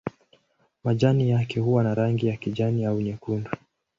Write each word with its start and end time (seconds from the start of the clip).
Majani 0.83 1.29
yake 1.29 1.59
huwa 1.59 1.83
na 1.83 1.95
rangi 1.95 2.27
ya 2.27 2.37
kijani 2.37 2.85
au 2.85 3.01
nyekundu. 3.01 3.49